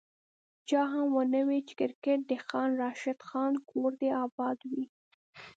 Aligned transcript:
چا 0.69 0.81
هم 0.93 1.07
ونه 1.15 1.39
ویل 1.47 1.63
چي 1.69 1.73
کرکیټ 1.79 2.19
د 2.29 2.33
خان 2.45 2.69
راشد 2.81 3.19
خان 3.29 3.53
کور 3.69 3.91
دي 3.99 4.09
اباد 4.23 4.57
وي 4.71 4.85